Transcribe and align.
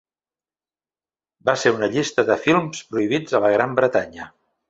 Va 1.49 1.55
ser 1.63 1.73
en 1.73 1.77
una 1.81 1.91
llista 1.97 2.25
de 2.31 2.39
films 2.47 2.81
prohibits 2.95 3.39
a 3.39 3.43
la 3.47 3.55
Gran 3.59 3.77
Bretanya. 3.83 4.29